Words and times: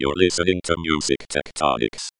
You're 0.00 0.14
listening 0.14 0.60
to 0.62 0.76
Music 0.78 1.26
Tectonics. 1.28 2.10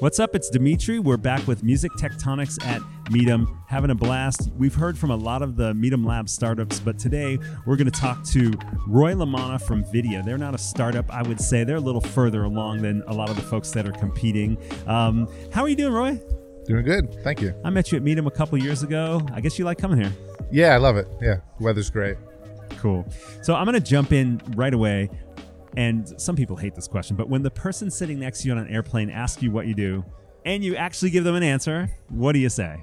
What's 0.00 0.18
up? 0.18 0.34
It's 0.34 0.50
Dmitri. 0.50 0.98
We're 0.98 1.18
back 1.18 1.46
with 1.46 1.62
Music 1.62 1.92
Tectonics 1.92 2.60
at 2.66 2.80
Midem, 3.12 3.46
having 3.68 3.92
a 3.92 3.94
blast. 3.94 4.50
We've 4.56 4.74
heard 4.74 4.98
from 4.98 5.12
a 5.12 5.16
lot 5.16 5.40
of 5.40 5.54
the 5.54 5.72
Midemlab 5.74 6.28
startups, 6.28 6.80
but 6.80 6.98
today 6.98 7.38
we're 7.64 7.76
going 7.76 7.88
to 7.88 8.00
talk 8.00 8.24
to 8.30 8.52
Roy 8.88 9.12
LaManna 9.12 9.62
from 9.62 9.84
Vydia. 9.84 10.24
They're 10.24 10.36
not 10.36 10.52
a 10.52 10.58
startup, 10.58 11.08
I 11.14 11.22
would 11.22 11.40
say. 11.40 11.62
They're 11.62 11.76
a 11.76 11.80
little 11.80 12.00
further 12.00 12.42
along 12.42 12.82
than 12.82 13.04
a 13.06 13.12
lot 13.12 13.30
of 13.30 13.36
the 13.36 13.42
folks 13.42 13.70
that 13.70 13.86
are 13.86 13.92
competing. 13.92 14.58
Um, 14.88 15.28
how 15.52 15.62
are 15.62 15.68
you 15.68 15.76
doing, 15.76 15.92
Roy? 15.92 16.20
Doing 16.66 16.84
good. 16.84 17.22
Thank 17.22 17.40
you. 17.40 17.54
I 17.64 17.70
met 17.70 17.92
you 17.92 17.98
at 17.98 18.02
Midem 18.02 18.26
a 18.26 18.32
couple 18.32 18.58
years 18.58 18.82
ago. 18.82 19.24
I 19.32 19.40
guess 19.40 19.60
you 19.60 19.64
like 19.64 19.78
coming 19.78 20.02
here. 20.02 20.12
Yeah, 20.50 20.74
I 20.74 20.78
love 20.78 20.96
it. 20.96 21.08
Yeah, 21.20 21.36
weather's 21.60 21.90
great. 21.90 22.16
Cool. 22.78 23.06
So 23.42 23.54
I'm 23.54 23.64
going 23.64 23.74
to 23.74 23.80
jump 23.80 24.12
in 24.12 24.40
right 24.54 24.74
away. 24.74 25.10
And 25.76 26.18
some 26.18 26.36
people 26.36 26.56
hate 26.56 26.74
this 26.74 26.88
question, 26.88 27.16
but 27.16 27.28
when 27.28 27.42
the 27.42 27.50
person 27.50 27.90
sitting 27.90 28.18
next 28.18 28.40
to 28.40 28.48
you 28.48 28.52
on 28.52 28.58
an 28.58 28.68
airplane 28.68 29.10
asks 29.10 29.42
you 29.42 29.50
what 29.50 29.66
you 29.66 29.74
do, 29.74 30.04
and 30.46 30.64
you 30.64 30.74
actually 30.76 31.10
give 31.10 31.24
them 31.24 31.34
an 31.34 31.42
answer, 31.42 31.90
what 32.08 32.32
do 32.32 32.38
you 32.38 32.48
say? 32.48 32.82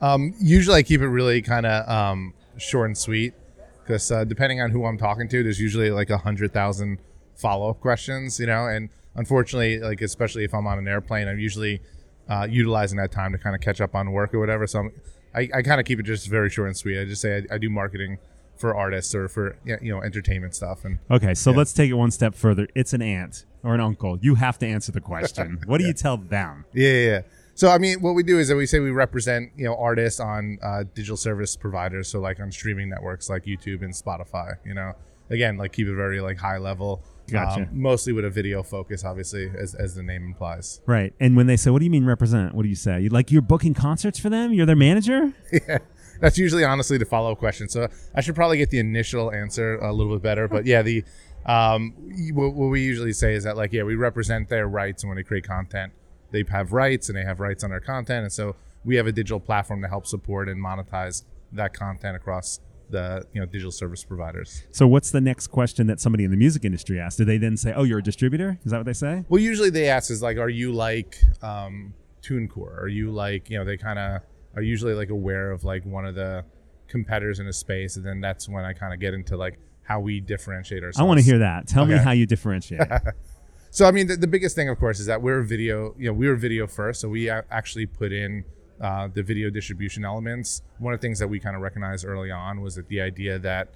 Um, 0.00 0.34
usually 0.38 0.76
I 0.76 0.82
keep 0.82 1.00
it 1.00 1.08
really 1.08 1.42
kind 1.42 1.66
of 1.66 1.88
um, 1.88 2.32
short 2.58 2.90
and 2.90 2.96
sweet 2.96 3.34
because 3.82 4.12
uh, 4.12 4.24
depending 4.24 4.60
on 4.60 4.70
who 4.70 4.84
I'm 4.84 4.98
talking 4.98 5.28
to, 5.28 5.42
there's 5.42 5.60
usually 5.60 5.90
like 5.90 6.10
a 6.10 6.18
hundred 6.18 6.52
thousand 6.52 6.98
follow 7.34 7.70
up 7.70 7.80
questions, 7.80 8.38
you 8.38 8.46
know. 8.46 8.66
And 8.66 8.88
unfortunately, 9.16 9.80
like 9.80 10.00
especially 10.00 10.44
if 10.44 10.54
I'm 10.54 10.66
on 10.66 10.78
an 10.78 10.86
airplane, 10.86 11.26
I'm 11.26 11.40
usually 11.40 11.80
uh, 12.28 12.46
utilizing 12.48 12.98
that 12.98 13.10
time 13.10 13.32
to 13.32 13.38
kind 13.38 13.56
of 13.56 13.60
catch 13.60 13.80
up 13.80 13.94
on 13.94 14.12
work 14.12 14.32
or 14.32 14.38
whatever. 14.38 14.66
So 14.66 14.80
I'm, 14.80 14.92
I, 15.34 15.48
I 15.54 15.62
kind 15.62 15.80
of 15.80 15.86
keep 15.86 16.00
it 16.00 16.04
just 16.04 16.28
very 16.28 16.50
short 16.50 16.68
and 16.68 16.76
sweet. 16.76 17.00
I 17.00 17.04
just 17.04 17.22
say 17.22 17.44
I, 17.50 17.54
I 17.54 17.58
do 17.58 17.70
marketing 17.70 18.18
for 18.56 18.74
artists 18.76 19.14
or 19.14 19.28
for 19.28 19.56
you 19.64 19.78
know 19.94 20.02
entertainment 20.02 20.54
stuff. 20.54 20.84
And 20.84 20.98
Okay, 21.10 21.34
so 21.34 21.50
Yeah. 21.50 21.56
let's 21.58 21.72
take 21.72 21.90
it 21.90 21.94
one 21.94 22.10
step 22.10 22.34
further. 22.34 22.68
It's 22.74 22.92
an 22.92 23.00
aunt 23.02 23.44
or 23.62 23.74
an 23.74 23.80
uncle. 23.80 24.18
You 24.20 24.34
have 24.36 24.58
to 24.58 24.66
answer 24.66 24.92
the 24.92 25.00
question. 25.00 25.60
What 25.66 25.78
do 25.78 25.86
you 25.86 25.92
tell 25.92 26.16
them? 26.16 26.64
Yeah, 26.72 26.88
yeah, 26.90 27.06
yeah. 27.10 27.20
So 27.60 27.68
I 27.68 27.76
mean, 27.76 28.00
what 28.00 28.14
we 28.14 28.22
do 28.22 28.38
is 28.38 28.48
that 28.48 28.56
we 28.56 28.64
say 28.64 28.78
we 28.78 28.90
represent 28.90 29.52
you 29.54 29.66
know 29.66 29.76
artists 29.76 30.18
on 30.18 30.58
uh, 30.62 30.84
digital 30.94 31.18
service 31.18 31.56
providers, 31.56 32.08
so 32.08 32.18
like 32.18 32.40
on 32.40 32.50
streaming 32.50 32.88
networks 32.88 33.28
like 33.28 33.44
YouTube 33.44 33.82
and 33.82 33.92
Spotify. 33.92 34.54
You 34.64 34.72
know, 34.72 34.94
again, 35.28 35.58
like 35.58 35.74
keep 35.74 35.86
it 35.86 35.94
very 35.94 36.22
like 36.22 36.38
high 36.38 36.56
level. 36.56 37.02
Gotcha. 37.30 37.64
Um, 37.64 37.68
mostly 37.70 38.14
with 38.14 38.24
a 38.24 38.30
video 38.30 38.62
focus, 38.62 39.04
obviously, 39.04 39.52
as, 39.58 39.74
as 39.74 39.94
the 39.94 40.02
name 40.02 40.24
implies. 40.24 40.80
Right. 40.86 41.12
And 41.20 41.36
when 41.36 41.48
they 41.48 41.58
say, 41.58 41.68
"What 41.68 41.80
do 41.80 41.84
you 41.84 41.90
mean 41.90 42.06
represent?" 42.06 42.54
What 42.54 42.62
do 42.62 42.70
you 42.70 42.74
say? 42.74 42.98
You 43.02 43.10
like 43.10 43.30
you're 43.30 43.42
booking 43.42 43.74
concerts 43.74 44.18
for 44.18 44.30
them? 44.30 44.54
You're 44.54 44.64
their 44.64 44.74
manager? 44.74 45.34
yeah, 45.52 45.80
that's 46.18 46.38
usually 46.38 46.64
honestly 46.64 46.96
the 46.96 47.04
follow 47.04 47.32
up 47.32 47.38
question. 47.38 47.68
So 47.68 47.88
I 48.14 48.22
should 48.22 48.36
probably 48.36 48.56
get 48.56 48.70
the 48.70 48.78
initial 48.78 49.30
answer 49.34 49.76
a 49.80 49.92
little 49.92 50.14
bit 50.14 50.22
better. 50.22 50.48
But 50.48 50.64
yeah, 50.64 50.80
the 50.80 51.04
um, 51.44 51.92
what, 52.32 52.54
what 52.54 52.68
we 52.68 52.80
usually 52.80 53.12
say 53.12 53.34
is 53.34 53.44
that 53.44 53.58
like 53.58 53.74
yeah, 53.74 53.82
we 53.82 53.96
represent 53.96 54.48
their 54.48 54.66
rights, 54.66 55.02
and 55.02 55.10
when 55.10 55.18
they 55.18 55.24
create 55.24 55.44
content, 55.44 55.92
they 56.30 56.44
have 56.50 56.72
rights, 56.72 57.08
and 57.08 57.16
they 57.16 57.24
have 57.24 57.40
rights 57.40 57.64
on 57.64 57.70
their 57.70 57.80
content, 57.80 58.24
and 58.24 58.32
so 58.32 58.56
we 58.84 58.96
have 58.96 59.06
a 59.06 59.12
digital 59.12 59.40
platform 59.40 59.82
to 59.82 59.88
help 59.88 60.06
support 60.06 60.48
and 60.48 60.62
monetize 60.62 61.24
that 61.52 61.74
content 61.74 62.16
across 62.16 62.60
the 62.90 63.24
you 63.32 63.40
know 63.40 63.46
digital 63.46 63.70
service 63.70 64.04
providers. 64.04 64.64
So 64.72 64.86
what's 64.86 65.10
the 65.10 65.20
next 65.20 65.48
question 65.48 65.86
that 65.86 66.00
somebody 66.00 66.24
in 66.24 66.30
the 66.30 66.36
music 66.36 66.64
industry 66.64 66.98
asks? 66.98 67.16
Do 67.16 67.24
they 67.24 67.38
then 67.38 67.56
say, 67.56 67.72
"Oh, 67.72 67.84
you're 67.84 67.98
a 67.98 68.02
distributor"? 68.02 68.58
Is 68.64 68.72
that 68.72 68.78
what 68.78 68.86
they 68.86 68.92
say? 68.92 69.24
Well, 69.28 69.40
usually 69.40 69.70
they 69.70 69.88
ask 69.88 70.10
is 70.10 70.22
like, 70.22 70.38
are 70.38 70.48
you 70.48 70.72
like 70.72 71.18
um, 71.42 71.94
TuneCore? 72.22 72.82
Are 72.82 72.88
you 72.88 73.10
like 73.10 73.50
you 73.50 73.58
know 73.58 73.64
they 73.64 73.76
kind 73.76 73.98
of 73.98 74.22
are 74.56 74.62
usually 74.62 74.94
like 74.94 75.10
aware 75.10 75.52
of 75.52 75.64
like 75.64 75.84
one 75.84 76.04
of 76.04 76.14
the 76.14 76.44
competitors 76.88 77.38
in 77.38 77.46
a 77.46 77.52
space, 77.52 77.96
and 77.96 78.04
then 78.04 78.20
that's 78.20 78.48
when 78.48 78.64
I 78.64 78.72
kind 78.72 78.92
of 78.92 79.00
get 79.00 79.14
into 79.14 79.36
like 79.36 79.58
how 79.82 80.00
we 80.00 80.20
differentiate 80.20 80.82
ourselves. 80.82 81.00
I 81.00 81.04
want 81.04 81.18
to 81.18 81.24
hear 81.24 81.38
that. 81.38 81.66
Tell 81.66 81.86
me 81.86 81.96
how 81.96 82.12
you 82.12 82.26
differentiate. 82.26 82.82
So 83.72 83.86
I 83.86 83.92
mean, 83.92 84.08
the, 84.08 84.16
the 84.16 84.26
biggest 84.26 84.56
thing, 84.56 84.68
of 84.68 84.78
course, 84.78 84.98
is 84.98 85.06
that 85.06 85.22
we're 85.22 85.42
video. 85.42 85.94
You 85.96 86.06
know, 86.08 86.12
we 86.12 86.28
were 86.28 86.34
video 86.34 86.66
first, 86.66 87.00
so 87.00 87.08
we 87.08 87.30
actually 87.30 87.86
put 87.86 88.12
in 88.12 88.44
uh, 88.80 89.08
the 89.12 89.22
video 89.22 89.48
distribution 89.48 90.04
elements. 90.04 90.62
One 90.78 90.92
of 90.92 91.00
the 91.00 91.06
things 91.06 91.20
that 91.20 91.28
we 91.28 91.38
kind 91.38 91.54
of 91.54 91.62
recognized 91.62 92.04
early 92.04 92.32
on 92.32 92.62
was 92.62 92.74
that 92.74 92.88
the 92.88 93.00
idea 93.00 93.38
that 93.38 93.68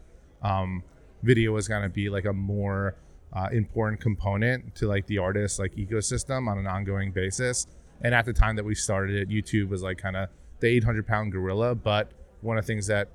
um, 0.42 0.82
video 1.22 1.52
was 1.52 1.68
going 1.68 1.82
to 1.82 1.88
be 1.88 2.10
like 2.10 2.24
a 2.24 2.32
more 2.32 2.96
uh, 3.32 3.48
important 3.52 4.00
component 4.00 4.74
to 4.76 4.86
like 4.88 5.06
the 5.06 5.18
artist 5.18 5.58
like 5.58 5.74
ecosystem 5.76 6.48
on 6.48 6.58
an 6.58 6.66
ongoing 6.66 7.12
basis. 7.12 7.68
And 8.02 8.14
at 8.14 8.24
the 8.24 8.32
time 8.32 8.56
that 8.56 8.64
we 8.64 8.74
started 8.74 9.16
it, 9.16 9.28
YouTube 9.28 9.68
was 9.68 9.82
like 9.82 9.98
kind 9.98 10.16
of 10.16 10.28
the 10.58 10.66
800 10.66 11.06
pound 11.06 11.30
gorilla. 11.30 11.76
But 11.76 12.10
one 12.40 12.58
of 12.58 12.64
the 12.64 12.66
things 12.66 12.88
that 12.88 13.10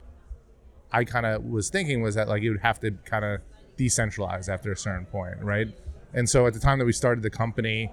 I 0.94 1.04
kind 1.04 1.26
of 1.26 1.44
was 1.44 1.70
thinking 1.70 2.02
was 2.02 2.16
that 2.16 2.30
like 2.30 2.42
it 2.42 2.50
would 2.50 2.62
have 2.62 2.80
to 2.80 2.92
kind 3.04 3.26
of 3.26 3.42
decentralize 3.78 4.48
after 4.48 4.72
a 4.72 4.78
certain 4.78 5.06
point, 5.06 5.36
right? 5.42 5.68
And 6.14 6.30
so 6.30 6.48
at 6.48 6.54
the 6.54 6.60
time 6.60 6.80
that 6.80 6.86
we 6.86 6.92
started 6.92 7.24
the 7.24 7.30
company, 7.30 7.92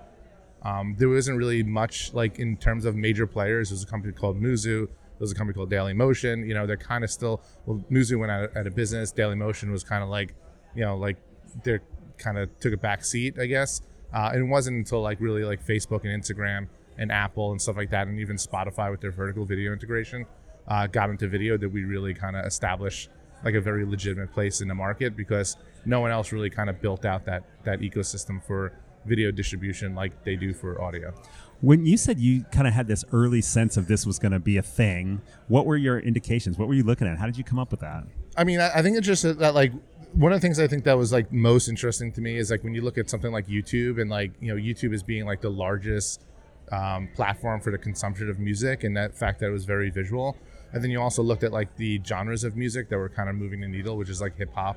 um, 0.63 0.97
there 0.99 1.09
wasn't 1.09 1.39
really 1.39 1.63
much 1.63 2.13
like 2.15 2.39
in 2.39 2.57
terms 2.57 2.85
of 2.85 2.97
major 2.97 3.27
players. 3.27 3.69
There 3.69 3.75
was 3.75 3.85
a 3.85 3.87
company 3.87 4.13
called 4.13 4.41
Muzu. 4.41 4.87
There 4.87 5.25
was 5.25 5.33
a 5.33 5.35
company 5.35 5.55
called 5.55 5.71
Daily 5.71 5.93
Motion. 5.93 6.47
You 6.47 6.55
know, 6.55 6.67
they're 6.67 6.77
kind 6.77 7.05
of 7.05 7.11
still. 7.11 7.43
Well, 7.67 7.85
Muzu 7.91 8.19
went 8.19 8.33
out 8.33 8.57
out 8.57 8.67
of 8.67 8.75
business. 8.75 9.13
Daily 9.13 9.37
Motion 9.37 9.71
was 9.71 9.85
kind 9.85 10.03
of 10.03 10.09
like, 10.09 10.35
you 10.75 10.85
know, 10.85 10.97
like 10.97 11.17
they're 11.63 11.83
kind 12.19 12.39
of 12.39 12.49
took 12.61 12.73
a 12.73 12.77
back 12.77 13.05
seat, 13.05 13.39
I 13.39 13.47
guess. 13.47 13.81
Uh, 14.13 14.31
and 14.33 14.45
it 14.45 14.49
wasn't 14.49 14.77
until 14.77 15.03
like 15.03 15.21
really 15.21 15.45
like 15.45 15.65
Facebook 15.65 16.05
and 16.05 16.23
Instagram 16.23 16.69
and 16.99 17.13
Apple 17.13 17.51
and 17.53 17.61
stuff 17.61 17.77
like 17.77 17.91
that, 17.91 18.07
and 18.09 18.19
even 18.19 18.37
Spotify 18.37 18.91
with 18.91 19.01
their 19.01 19.11
vertical 19.11 19.45
video 19.45 19.73
integration, 19.73 20.25
uh, 20.69 20.87
got 20.87 21.11
into 21.11 21.29
video 21.29 21.57
that 21.59 21.69
we 21.69 21.85
really 21.85 22.15
kind 22.15 22.37
of 22.37 22.47
established 22.47 23.11
like 23.45 23.55
a 23.55 23.61
very 23.61 23.85
legitimate 23.85 24.33
place 24.33 24.61
in 24.61 24.69
the 24.69 24.75
market 24.75 25.17
because 25.17 25.57
no 25.85 26.01
one 26.01 26.11
else 26.11 26.33
really 26.33 26.51
kind 26.51 26.69
of 26.69 26.81
built 26.81 27.05
out 27.05 27.25
that 27.25 27.45
that 27.65 27.81
ecosystem 27.81 28.43
for 28.43 28.73
video 29.07 29.31
distribution 29.31 29.95
like 29.95 30.25
they 30.25 30.37
do 30.37 30.53
for 30.53 30.83
audio. 30.83 31.13
when 31.61 31.87
you 31.87 31.97
said 31.97 32.19
you 32.19 32.45
kind 32.53 32.67
of 32.67 32.75
had 32.75 32.87
this 32.87 33.05
early 33.13 33.41
sense 33.41 33.77
of 33.77 33.87
this 33.87 34.05
was 34.05 34.19
going 34.19 34.33
to 34.33 34.39
be 34.39 34.57
a 34.57 34.63
thing, 34.63 35.23
what 35.49 35.65
were 35.65 35.77
your 35.77 35.99
indications? 35.99 36.59
What 36.59 36.69
were 36.69 36.75
you 36.75 36.83
looking 36.83 37.07
at? 37.07 37.19
How 37.19 37.27
did 37.27 37.39
you 37.39 37.45
come 37.45 37.59
up 37.59 37.71
with 37.71 37.81
that? 37.81 38.05
I 38.37 38.45
mean, 38.45 38.61
I, 38.61 38.71
I 38.75 38.83
think 38.83 38.97
it's 38.97 39.07
just 39.07 39.23
that, 39.23 39.39
that, 39.39 39.55
like 39.55 39.73
one 40.13 40.33
of 40.33 40.41
the 40.41 40.47
things 40.47 40.59
I 40.59 40.67
think 40.67 40.85
that 40.85 40.99
was 40.99 41.13
like 41.13 41.33
most 41.33 41.69
interesting 41.69 42.13
to 42.13 42.21
me 42.21 42.37
is 42.37 42.51
like 42.51 42.63
when 42.65 42.75
you 42.75 42.83
look 42.83 42.99
at 42.99 43.09
something 43.09 43.33
like 43.33 43.47
YouTube 43.47 44.01
and 44.01 44.11
like 44.11 44.33
you 44.41 44.55
know 44.55 44.61
YouTube 44.61 44.93
as 44.95 45.03
being 45.03 45.25
like 45.25 45.41
the 45.41 45.51
largest 45.51 46.25
um, 46.73 47.09
platform 47.15 47.61
for 47.61 47.71
the 47.71 47.79
consumption 47.79 48.29
of 48.29 48.39
music 48.39 48.85
and 48.85 48.97
that 48.97 49.17
fact 49.17 49.41
that 49.41 49.47
it 49.47 49.53
was 49.53 49.65
very 49.65 49.91
visual. 49.91 50.37
And 50.73 50.83
then 50.83 50.91
you 50.91 51.01
also 51.01 51.23
looked 51.23 51.45
at 51.45 51.53
like 51.53 51.75
the 51.77 52.01
genres 52.05 52.45
of 52.45 52.57
music 52.57 52.89
that 52.91 52.99
were 52.99 53.09
kind 53.09 53.29
of 53.29 53.37
moving 53.37 53.61
the 53.61 53.69
needle, 53.69 53.97
which 53.97 54.11
is 54.11 54.21
like 54.21 54.37
hip 54.37 54.53
hop, 54.55 54.77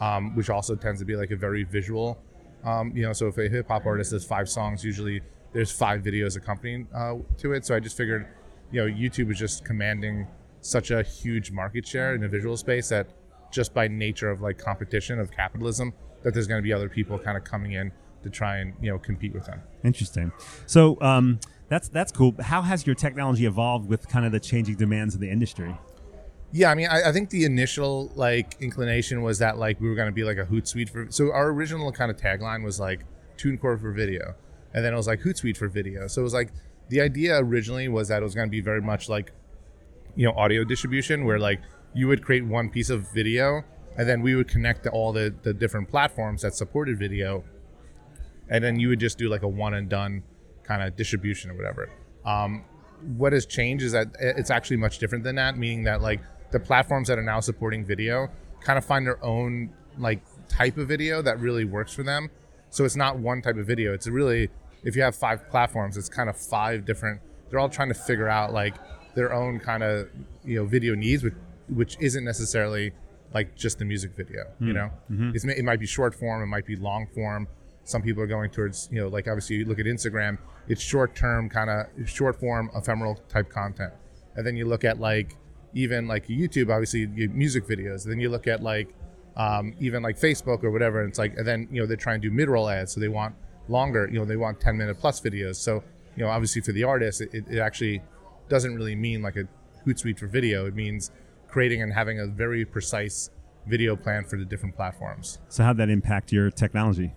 um, 0.00 0.34
which 0.36 0.50
also 0.50 0.74
tends 0.74 1.00
to 1.00 1.04
be 1.04 1.16
like 1.16 1.30
a 1.30 1.36
very 1.36 1.64
visual. 1.64 2.18
Um, 2.64 2.92
you 2.94 3.02
know, 3.02 3.12
so 3.12 3.28
if 3.28 3.38
a 3.38 3.48
hip 3.48 3.68
hop 3.68 3.86
artist 3.86 4.10
does 4.10 4.24
five 4.24 4.48
songs, 4.48 4.84
usually 4.84 5.22
there's 5.52 5.72
five 5.72 6.02
videos 6.02 6.36
accompanying 6.36 6.86
uh, 6.94 7.16
to 7.38 7.52
it. 7.52 7.64
So 7.64 7.74
I 7.74 7.80
just 7.80 7.96
figured, 7.96 8.26
you 8.70 8.84
know, 8.84 8.92
YouTube 8.92 9.28
was 9.28 9.38
just 9.38 9.64
commanding 9.64 10.26
such 10.60 10.90
a 10.90 11.02
huge 11.02 11.50
market 11.50 11.86
share 11.86 12.14
in 12.14 12.20
the 12.20 12.28
visual 12.28 12.56
space 12.56 12.90
that 12.90 13.08
just 13.50 13.74
by 13.74 13.88
nature 13.88 14.30
of 14.30 14.40
like 14.40 14.58
competition 14.58 15.18
of 15.18 15.30
capitalism, 15.30 15.92
that 16.22 16.34
there's 16.34 16.46
going 16.46 16.58
to 16.58 16.62
be 16.62 16.72
other 16.72 16.88
people 16.88 17.18
kind 17.18 17.36
of 17.36 17.44
coming 17.44 17.72
in 17.72 17.90
to 18.22 18.30
try 18.30 18.58
and 18.58 18.74
you 18.80 18.90
know 18.90 18.98
compete 18.98 19.32
with 19.32 19.46
them. 19.46 19.60
Interesting. 19.82 20.30
So 20.66 21.00
um, 21.00 21.40
that's 21.70 21.88
that's 21.88 22.10
cool. 22.10 22.34
How 22.40 22.62
has 22.62 22.84
your 22.84 22.96
technology 22.96 23.46
evolved 23.46 23.88
with 23.88 24.08
kind 24.08 24.26
of 24.26 24.32
the 24.32 24.40
changing 24.40 24.74
demands 24.74 25.14
of 25.14 25.20
the 25.20 25.30
industry? 25.30 25.78
Yeah, 26.52 26.68
I 26.70 26.74
mean, 26.74 26.88
I, 26.88 27.08
I 27.08 27.12
think 27.12 27.30
the 27.30 27.44
initial 27.44 28.10
like 28.16 28.56
inclination 28.60 29.22
was 29.22 29.38
that 29.38 29.56
like 29.56 29.80
we 29.80 29.88
were 29.88 29.94
going 29.94 30.08
to 30.08 30.12
be 30.12 30.24
like 30.24 30.36
a 30.36 30.44
Hootsuite 30.44 30.90
for. 30.90 31.06
So 31.10 31.30
our 31.32 31.50
original 31.50 31.92
kind 31.92 32.10
of 32.10 32.16
tagline 32.16 32.64
was 32.64 32.80
like 32.80 33.04
TuneCore 33.38 33.80
for 33.80 33.92
video, 33.92 34.34
and 34.74 34.84
then 34.84 34.92
it 34.92 34.96
was 34.96 35.06
like 35.06 35.20
Hootsuite 35.20 35.56
for 35.56 35.68
video. 35.68 36.08
So 36.08 36.20
it 36.20 36.24
was 36.24 36.34
like 36.34 36.52
the 36.88 37.00
idea 37.00 37.38
originally 37.38 37.86
was 37.86 38.08
that 38.08 38.20
it 38.20 38.24
was 38.24 38.34
going 38.34 38.48
to 38.48 38.50
be 38.50 38.60
very 38.60 38.82
much 38.82 39.08
like 39.08 39.32
you 40.16 40.26
know 40.26 40.32
audio 40.32 40.64
distribution 40.64 41.24
where 41.24 41.38
like 41.38 41.60
you 41.94 42.08
would 42.08 42.24
create 42.24 42.44
one 42.44 42.68
piece 42.68 42.90
of 42.90 43.12
video 43.14 43.62
and 43.96 44.08
then 44.08 44.22
we 44.22 44.34
would 44.34 44.48
connect 44.48 44.82
to 44.82 44.90
all 44.90 45.12
the, 45.12 45.32
the 45.42 45.54
different 45.54 45.88
platforms 45.88 46.42
that 46.42 46.54
supported 46.54 46.98
video 46.98 47.44
and 48.48 48.62
then 48.62 48.78
you 48.78 48.88
would 48.88 48.98
just 48.98 49.18
do 49.18 49.28
like 49.28 49.42
a 49.42 49.48
one 49.48 49.74
and 49.74 49.88
done 49.88 50.22
kind 50.70 50.82
of 50.84 50.94
distribution 50.94 51.50
or 51.50 51.54
whatever. 51.54 51.90
Um, 52.24 52.64
what 53.16 53.32
has 53.32 53.44
changed 53.44 53.82
is 53.84 53.92
that 53.92 54.06
it's 54.20 54.50
actually 54.50 54.76
much 54.76 54.98
different 54.98 55.24
than 55.24 55.34
that 55.36 55.56
meaning 55.56 55.82
that 55.84 56.00
like 56.00 56.20
the 56.52 56.60
platforms 56.60 57.08
that 57.08 57.18
are 57.18 57.28
now 57.34 57.40
supporting 57.40 57.84
video 57.84 58.28
kind 58.60 58.78
of 58.78 58.84
find 58.84 59.04
their 59.04 59.22
own 59.24 59.70
like 59.98 60.20
type 60.48 60.76
of 60.76 60.86
video 60.86 61.22
that 61.22 61.40
really 61.40 61.64
works 61.64 61.92
for 61.92 62.04
them. 62.04 62.30
So 62.68 62.84
it's 62.84 62.94
not 63.04 63.18
one 63.18 63.42
type 63.42 63.56
of 63.56 63.66
video 63.66 63.92
it's 63.94 64.06
really 64.06 64.48
if 64.84 64.94
you 64.96 65.02
have 65.02 65.16
five 65.16 65.48
platforms 65.50 65.96
it's 65.96 66.08
kind 66.08 66.28
of 66.30 66.36
five 66.36 66.84
different 66.84 67.20
they're 67.48 67.58
all 67.58 67.68
trying 67.68 67.88
to 67.88 67.98
figure 68.08 68.28
out 68.28 68.52
like 68.52 68.74
their 69.16 69.32
own 69.32 69.58
kind 69.58 69.82
of 69.82 70.08
you 70.44 70.56
know 70.56 70.66
video 70.76 70.94
needs 70.94 71.24
which 71.24 71.34
which 71.80 71.96
isn't 72.00 72.24
necessarily 72.24 72.92
like 73.34 73.56
just 73.56 73.78
the 73.80 73.84
music 73.84 74.12
video 74.16 74.42
you 74.60 74.72
know? 74.72 74.90
It's, 75.34 75.44
it 75.44 75.64
might 75.64 75.80
be 75.80 75.86
short 75.86 76.14
form 76.14 76.42
it 76.42 76.46
might 76.46 76.66
be 76.66 76.76
long 76.76 77.08
form 77.14 77.48
some 77.84 78.02
people 78.02 78.22
are 78.22 78.26
going 78.26 78.50
towards 78.50 78.88
you 78.92 79.00
know 79.00 79.08
like 79.08 79.26
obviously 79.26 79.56
you 79.56 79.64
look 79.64 79.78
at 79.78 79.86
instagram 79.86 80.38
it's 80.68 80.82
short 80.82 81.14
term 81.16 81.48
kind 81.48 81.70
of 81.70 81.86
short 82.08 82.38
form 82.38 82.70
ephemeral 82.74 83.16
type 83.28 83.48
content 83.48 83.92
and 84.36 84.46
then 84.46 84.56
you 84.56 84.66
look 84.66 84.84
at 84.84 85.00
like 85.00 85.36
even 85.74 86.06
like 86.06 86.26
YouTube, 86.26 86.70
obviously 86.70 87.06
music 87.06 87.66
videos. 87.66 88.04
Then 88.04 88.18
you 88.20 88.28
look 88.28 88.46
at 88.46 88.62
like 88.62 88.94
um, 89.36 89.74
even 89.80 90.02
like 90.02 90.18
Facebook 90.18 90.64
or 90.64 90.70
whatever. 90.70 91.00
And 91.00 91.10
it's 91.10 91.18
like, 91.18 91.36
and 91.36 91.46
then 91.46 91.68
you 91.70 91.80
know 91.80 91.86
they 91.86 91.96
try 91.96 92.14
and 92.14 92.22
do 92.22 92.30
mid-roll 92.30 92.68
ads, 92.68 92.92
so 92.92 93.00
they 93.00 93.08
want 93.08 93.34
longer. 93.68 94.08
You 94.10 94.20
know, 94.20 94.24
they 94.24 94.36
want 94.36 94.60
10 94.60 94.76
minute 94.76 94.98
plus 94.98 95.20
videos. 95.20 95.56
So 95.56 95.82
you 96.16 96.24
know, 96.24 96.30
obviously 96.30 96.62
for 96.62 96.72
the 96.72 96.84
artist, 96.84 97.20
it, 97.20 97.32
it 97.48 97.58
actually 97.58 98.02
doesn't 98.48 98.74
really 98.74 98.96
mean 98.96 99.22
like 99.22 99.36
a 99.36 99.44
Hootsuite 99.86 100.18
for 100.18 100.26
video. 100.26 100.66
It 100.66 100.74
means 100.74 101.10
creating 101.48 101.82
and 101.82 101.92
having 101.92 102.20
a 102.20 102.26
very 102.26 102.64
precise 102.64 103.30
video 103.66 103.94
plan 103.94 104.24
for 104.24 104.36
the 104.36 104.44
different 104.44 104.74
platforms. 104.74 105.38
So 105.48 105.62
how'd 105.62 105.76
that 105.76 105.90
impact 105.90 106.32
your 106.32 106.50
technology? 106.50 107.12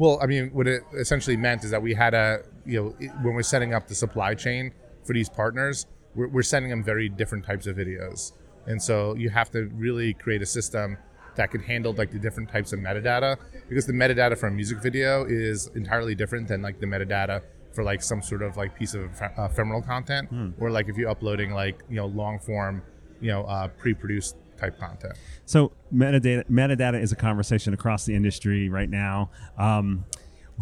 Well, 0.00 0.18
I 0.22 0.26
mean, 0.26 0.48
what 0.54 0.66
it 0.66 0.82
essentially 0.98 1.36
meant 1.36 1.62
is 1.62 1.70
that 1.72 1.82
we 1.82 1.92
had 1.92 2.14
a, 2.14 2.42
you 2.64 2.82
know, 2.82 3.08
when 3.20 3.34
we're 3.34 3.42
setting 3.42 3.74
up 3.74 3.86
the 3.86 3.94
supply 3.94 4.34
chain 4.34 4.72
for 5.04 5.12
these 5.12 5.28
partners, 5.28 5.84
we're, 6.14 6.28
we're 6.28 6.42
sending 6.42 6.70
them 6.70 6.82
very 6.82 7.10
different 7.10 7.44
types 7.44 7.66
of 7.66 7.76
videos. 7.76 8.32
And 8.66 8.82
so 8.82 9.12
you 9.14 9.28
have 9.28 9.50
to 9.50 9.66
really 9.74 10.14
create 10.14 10.40
a 10.40 10.46
system 10.46 10.96
that 11.36 11.50
could 11.50 11.60
handle 11.60 11.92
like 11.92 12.12
the 12.12 12.18
different 12.18 12.48
types 12.48 12.72
of 12.72 12.80
metadata 12.80 13.36
because 13.68 13.84
the 13.84 13.92
metadata 13.92 14.38
for 14.38 14.46
a 14.46 14.50
music 14.50 14.78
video 14.78 15.26
is 15.26 15.70
entirely 15.74 16.14
different 16.14 16.48
than 16.48 16.62
like 16.62 16.80
the 16.80 16.86
metadata 16.86 17.42
for 17.74 17.84
like 17.84 18.02
some 18.02 18.22
sort 18.22 18.40
of 18.40 18.56
like 18.56 18.74
piece 18.74 18.94
of 18.94 19.10
uh, 19.20 19.48
ephemeral 19.50 19.82
content 19.82 20.30
hmm. 20.30 20.48
or 20.58 20.70
like 20.70 20.88
if 20.88 20.96
you're 20.96 21.10
uploading 21.10 21.52
like 21.52 21.84
you 21.90 21.96
know 21.96 22.06
long 22.06 22.38
form 22.38 22.82
you 23.20 23.30
know 23.30 23.44
uh, 23.44 23.68
pre-produced 23.68 24.36
type 24.60 24.78
content. 24.78 25.14
So 25.46 25.72
metadata 25.92 26.48
metadata 26.50 27.00
is 27.00 27.12
a 27.12 27.16
conversation 27.16 27.74
across 27.74 28.04
the 28.04 28.14
industry 28.14 28.68
right 28.68 28.90
now. 28.90 29.30
Um, 29.58 30.04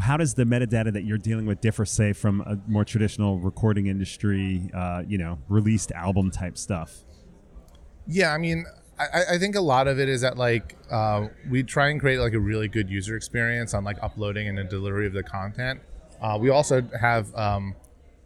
how 0.01 0.17
does 0.17 0.35
the 0.35 0.45
metadata 0.45 0.93
that 0.93 1.05
you're 1.05 1.19
dealing 1.19 1.47
with 1.47 1.61
differ 1.61 1.85
say 1.85 2.13
from 2.13 2.41
a 2.43 2.59
more 2.71 2.85
traditional 2.85 3.39
recording 3.39 3.87
industry 3.87 4.71
uh, 4.75 5.03
you 5.07 5.19
know 5.19 5.39
released 5.49 5.93
album 5.93 6.31
type 6.31 6.57
stuff? 6.57 7.05
Yeah 8.07 8.33
i 8.33 8.39
mean 8.39 8.65
I, 8.99 9.35
I, 9.35 9.39
think 9.39 9.55
a 9.55 9.61
lot 9.61 9.87
of 9.87 10.01
it 10.01 10.09
is 10.09 10.23
that 10.23 10.37
like 10.37 10.77
uh, 10.91 11.29
we 11.49 11.63
try 11.63 11.89
and 11.89 12.01
create 12.01 12.19
like 12.19 12.33
a 12.33 12.39
really 12.41 12.69
good 12.69 12.91
user 12.91 13.17
experience 13.17 13.73
on 13.73 13.85
like 13.85 13.97
uploading 14.03 14.49
and 14.49 14.59
the 14.59 14.65
delivery 14.65 15.07
of 15.07 15.13
the 15.13 15.23
content. 15.23 15.81
Uh, 16.21 16.37
we 16.41 16.51
also 16.51 16.83
have 17.01 17.33
um, 17.37 17.77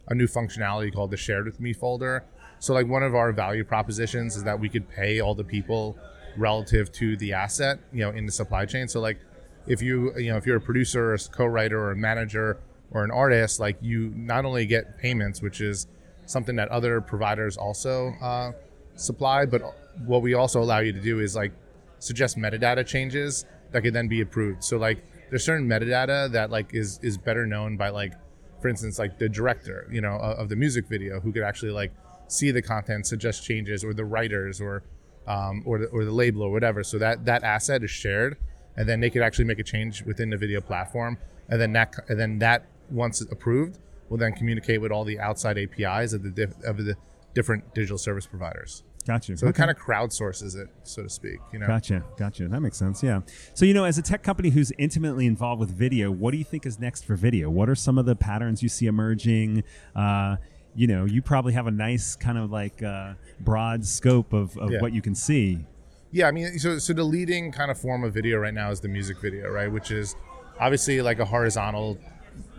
a 0.07 0.15
new 0.15 0.25
functionality 0.25 0.91
called 0.91 1.11
the 1.11 1.17
shared 1.17 1.45
with 1.45 1.59
me 1.59 1.73
folder. 1.73 2.23
So 2.63 2.73
like 2.73 2.87
one 2.87 3.03
of 3.03 3.13
our 3.13 3.33
value 3.33 3.65
propositions 3.65 4.37
is 4.37 4.45
that 4.45 4.57
we 4.57 4.69
could 4.69 4.87
pay 4.87 5.19
all 5.19 5.35
the 5.35 5.43
people 5.43 5.97
relative 6.37 6.93
to 6.93 7.17
the 7.17 7.33
asset, 7.33 7.77
you 7.91 8.05
know, 8.05 8.11
in 8.11 8.25
the 8.25 8.31
supply 8.31 8.65
chain. 8.65 8.87
So 8.87 9.01
like 9.01 9.19
if 9.67 9.81
you 9.81 10.17
you 10.17 10.31
know 10.31 10.37
if 10.37 10.45
you're 10.45 10.55
a 10.55 10.61
producer 10.61 11.09
or 11.09 11.13
a 11.15 11.19
co-writer 11.19 11.77
or 11.77 11.91
a 11.91 11.97
manager 11.97 12.57
or 12.91 13.03
an 13.03 13.11
artist, 13.11 13.59
like 13.59 13.75
you 13.81 14.13
not 14.15 14.45
only 14.45 14.65
get 14.65 14.97
payments, 14.97 15.41
which 15.41 15.59
is 15.59 15.87
something 16.25 16.55
that 16.55 16.69
other 16.69 17.01
providers 17.01 17.57
also 17.57 18.13
uh, 18.21 18.53
supply, 18.95 19.45
but 19.45 19.61
what 20.05 20.21
we 20.21 20.33
also 20.33 20.61
allow 20.61 20.79
you 20.79 20.93
to 20.93 21.01
do 21.01 21.19
is 21.19 21.35
like 21.35 21.51
suggest 21.99 22.37
metadata 22.37 22.87
changes 22.87 23.45
that 23.73 23.81
could 23.81 23.93
then 23.93 24.07
be 24.07 24.21
approved. 24.21 24.63
So 24.63 24.77
like 24.77 25.03
there's 25.29 25.43
certain 25.43 25.67
metadata 25.67 26.31
that 26.31 26.49
like 26.49 26.73
is 26.73 26.97
is 27.03 27.17
better 27.17 27.45
known 27.45 27.75
by 27.75 27.89
like 27.89 28.13
for 28.61 28.69
instance 28.69 28.97
like 28.99 29.19
the 29.19 29.27
director 29.27 29.85
you 29.91 29.99
know 29.99 30.13
of 30.13 30.47
the 30.47 30.55
music 30.55 30.87
video 30.87 31.19
who 31.19 31.33
could 31.33 31.43
actually 31.43 31.71
like 31.71 31.91
see 32.27 32.51
the 32.51 32.61
content 32.61 33.05
suggest 33.05 33.43
changes 33.43 33.83
or 33.83 33.93
the 33.93 34.05
writers 34.05 34.61
or 34.61 34.83
um, 35.27 35.63
or 35.65 35.79
the, 35.79 35.85
or 35.87 36.03
the 36.03 36.11
label 36.11 36.41
or 36.41 36.51
whatever 36.51 36.83
so 36.83 36.97
that 36.97 37.25
that 37.25 37.43
asset 37.43 37.83
is 37.83 37.91
shared 37.91 38.37
and 38.75 38.89
then 38.89 38.99
they 38.99 39.09
could 39.09 39.21
actually 39.21 39.45
make 39.45 39.59
a 39.59 39.63
change 39.63 40.03
within 40.03 40.29
the 40.29 40.37
video 40.37 40.59
platform 40.59 41.17
and 41.49 41.61
then 41.61 41.71
that 41.73 41.93
and 42.09 42.19
then 42.19 42.39
that 42.39 42.65
once 42.89 43.21
approved 43.21 43.79
will 44.09 44.17
then 44.17 44.33
communicate 44.33 44.81
with 44.81 44.91
all 44.91 45.03
the 45.03 45.19
outside 45.19 45.57
apis 45.57 46.13
of 46.13 46.23
the 46.23 46.29
diff, 46.29 46.53
of 46.65 46.77
the 46.77 46.95
different 47.33 47.73
digital 47.73 47.97
service 47.97 48.27
providers 48.27 48.83
Gotcha. 49.05 49.35
So 49.37 49.47
okay. 49.47 49.51
it 49.51 49.55
kind 49.55 49.71
of 49.71 49.77
crowdsources 49.77 50.55
it, 50.55 50.69
so 50.83 51.03
to 51.03 51.09
speak. 51.09 51.39
You 51.51 51.59
know. 51.59 51.67
Gotcha. 51.67 52.03
Gotcha. 52.17 52.47
That 52.47 52.61
makes 52.61 52.77
sense. 52.77 53.03
Yeah. 53.03 53.21
So 53.53 53.65
you 53.65 53.73
know, 53.73 53.83
as 53.83 53.97
a 53.97 54.01
tech 54.01 54.23
company 54.23 54.49
who's 54.49 54.71
intimately 54.77 55.25
involved 55.25 55.59
with 55.59 55.71
video, 55.71 56.09
what 56.11 56.31
do 56.31 56.37
you 56.37 56.43
think 56.43 56.65
is 56.65 56.79
next 56.79 57.05
for 57.05 57.15
video? 57.15 57.49
What 57.49 57.69
are 57.69 57.75
some 57.75 57.97
of 57.97 58.05
the 58.05 58.15
patterns 58.15 58.63
you 58.63 58.69
see 58.69 58.85
emerging? 58.85 59.63
Uh, 59.95 60.37
you 60.75 60.87
know, 60.87 61.05
you 61.05 61.21
probably 61.21 61.53
have 61.53 61.67
a 61.67 61.71
nice 61.71 62.15
kind 62.15 62.37
of 62.37 62.51
like 62.51 62.81
uh, 62.81 63.13
broad 63.39 63.85
scope 63.85 64.33
of, 64.33 64.57
of 64.57 64.71
yeah. 64.71 64.81
what 64.81 64.93
you 64.93 65.01
can 65.01 65.15
see. 65.15 65.65
Yeah, 66.11 66.27
I 66.27 66.31
mean, 66.31 66.59
so 66.59 66.77
so 66.77 66.93
the 66.93 67.03
leading 67.03 67.51
kind 67.51 67.71
of 67.71 67.79
form 67.79 68.03
of 68.03 68.13
video 68.13 68.37
right 68.37 68.53
now 68.53 68.69
is 68.71 68.79
the 68.79 68.87
music 68.87 69.19
video, 69.19 69.49
right? 69.49 69.71
Which 69.71 69.91
is 69.91 70.15
obviously 70.59 71.01
like 71.01 71.19
a 71.19 71.25
horizontal, 71.25 71.97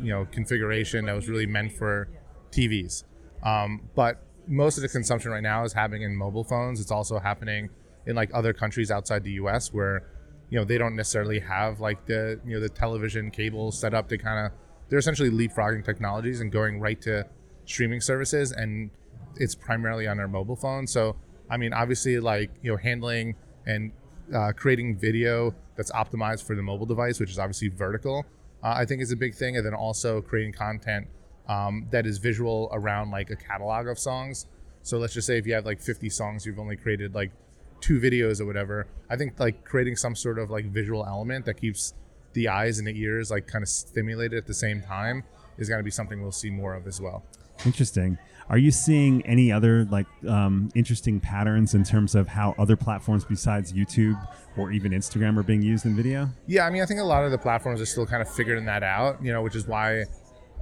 you 0.00 0.10
know, 0.10 0.26
configuration 0.32 1.06
that 1.06 1.14
was 1.14 1.28
really 1.28 1.46
meant 1.46 1.72
for 1.72 2.08
TVs. 2.50 3.04
Um, 3.42 3.82
but 3.94 4.22
most 4.46 4.76
of 4.76 4.82
the 4.82 4.88
consumption 4.88 5.30
right 5.30 5.42
now 5.42 5.64
is 5.64 5.72
happening 5.72 6.02
in 6.02 6.16
mobile 6.16 6.44
phones. 6.44 6.80
It's 6.80 6.90
also 6.90 7.18
happening 7.18 7.70
in 8.06 8.16
like 8.16 8.30
other 8.34 8.52
countries 8.52 8.90
outside 8.90 9.24
the 9.24 9.32
U.S. 9.32 9.72
where 9.72 10.02
you 10.50 10.58
know 10.58 10.64
they 10.64 10.78
don't 10.78 10.96
necessarily 10.96 11.40
have 11.40 11.80
like 11.80 12.06
the 12.06 12.40
you 12.44 12.54
know 12.54 12.60
the 12.60 12.68
television 12.68 13.30
cable 13.30 13.72
set 13.72 13.94
up 13.94 14.08
to 14.08 14.18
kind 14.18 14.46
of 14.46 14.52
they're 14.88 14.98
essentially 14.98 15.30
leapfrogging 15.30 15.84
technologies 15.84 16.40
and 16.40 16.52
going 16.52 16.80
right 16.80 17.00
to 17.02 17.26
streaming 17.64 18.00
services 18.00 18.52
and 18.52 18.90
it's 19.36 19.54
primarily 19.54 20.06
on 20.06 20.16
their 20.16 20.28
mobile 20.28 20.56
phone. 20.56 20.86
So 20.86 21.16
I 21.50 21.56
mean, 21.56 21.72
obviously, 21.72 22.18
like 22.18 22.50
you 22.62 22.70
know, 22.70 22.76
handling 22.76 23.36
and 23.66 23.92
uh, 24.34 24.52
creating 24.56 24.96
video 24.96 25.54
that's 25.76 25.92
optimized 25.92 26.46
for 26.46 26.56
the 26.56 26.62
mobile 26.62 26.86
device, 26.86 27.20
which 27.20 27.30
is 27.30 27.38
obviously 27.38 27.68
vertical, 27.68 28.24
uh, 28.62 28.74
I 28.76 28.84
think 28.84 29.02
is 29.02 29.12
a 29.12 29.16
big 29.16 29.34
thing, 29.34 29.56
and 29.56 29.64
then 29.64 29.74
also 29.74 30.20
creating 30.20 30.52
content 30.52 31.06
um, 31.48 31.86
that 31.90 32.06
is 32.06 32.18
visual 32.18 32.70
around 32.72 33.10
like 33.10 33.30
a 33.30 33.36
catalog 33.36 33.86
of 33.86 33.98
songs. 33.98 34.46
So 34.82 34.98
let's 34.98 35.14
just 35.14 35.26
say 35.26 35.38
if 35.38 35.46
you 35.46 35.54
have 35.54 35.64
like 35.64 35.80
50 35.80 36.08
songs, 36.10 36.44
you've 36.46 36.58
only 36.58 36.76
created 36.76 37.14
like 37.14 37.32
two 37.80 38.00
videos 38.00 38.40
or 38.40 38.46
whatever. 38.46 38.86
I 39.10 39.16
think 39.16 39.38
like 39.38 39.64
creating 39.64 39.96
some 39.96 40.14
sort 40.14 40.38
of 40.38 40.50
like 40.50 40.66
visual 40.66 41.04
element 41.06 41.44
that 41.46 41.54
keeps 41.54 41.94
the 42.32 42.48
eyes 42.48 42.78
and 42.78 42.86
the 42.86 42.98
ears 42.98 43.30
like 43.30 43.46
kind 43.46 43.62
of 43.62 43.68
stimulated 43.68 44.36
at 44.36 44.46
the 44.46 44.54
same 44.54 44.82
time 44.82 45.24
is 45.56 45.68
going 45.68 45.78
to 45.78 45.84
be 45.84 45.90
something 45.90 46.20
we'll 46.20 46.32
see 46.32 46.50
more 46.50 46.74
of 46.74 46.86
as 46.86 47.00
well. 47.00 47.22
Interesting. 47.64 48.18
Are 48.50 48.58
you 48.58 48.70
seeing 48.70 49.24
any 49.24 49.50
other 49.50 49.86
like 49.86 50.06
um, 50.28 50.70
interesting 50.74 51.18
patterns 51.18 51.74
in 51.74 51.82
terms 51.82 52.14
of 52.14 52.28
how 52.28 52.54
other 52.58 52.76
platforms 52.76 53.24
besides 53.24 53.72
YouTube 53.72 54.20
or 54.56 54.70
even 54.70 54.92
Instagram 54.92 55.38
are 55.38 55.42
being 55.42 55.62
used 55.62 55.86
in 55.86 55.96
video? 55.96 56.28
Yeah, 56.46 56.66
I 56.66 56.70
mean, 56.70 56.82
I 56.82 56.86
think 56.86 57.00
a 57.00 57.04
lot 57.04 57.24
of 57.24 57.30
the 57.30 57.38
platforms 57.38 57.80
are 57.80 57.86
still 57.86 58.06
kind 58.06 58.20
of 58.20 58.28
figuring 58.28 58.66
that 58.66 58.82
out. 58.82 59.22
You 59.22 59.32
know, 59.32 59.42
which 59.42 59.56
is 59.56 59.66
why 59.66 60.04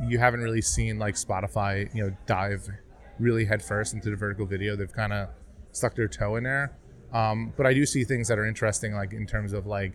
you 0.06 0.18
haven't 0.18 0.40
really 0.40 0.62
seen 0.62 0.98
like 0.98 1.16
Spotify, 1.16 1.92
you 1.94 2.04
know, 2.04 2.16
dive 2.26 2.68
really 3.18 3.44
headfirst 3.44 3.94
into 3.94 4.10
the 4.10 4.16
vertical 4.16 4.46
video. 4.46 4.76
They've 4.76 4.92
kind 4.92 5.12
of 5.12 5.28
stuck 5.72 5.94
their 5.94 6.08
toe 6.08 6.36
in 6.36 6.44
there. 6.44 6.76
Um, 7.12 7.52
but 7.56 7.66
I 7.66 7.74
do 7.74 7.84
see 7.84 8.04
things 8.04 8.28
that 8.28 8.38
are 8.38 8.46
interesting, 8.46 8.94
like 8.94 9.12
in 9.12 9.26
terms 9.26 9.52
of 9.52 9.66
like 9.66 9.92